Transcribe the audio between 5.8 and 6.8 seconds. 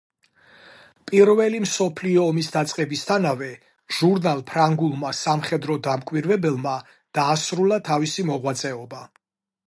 დამკვირვებელმა“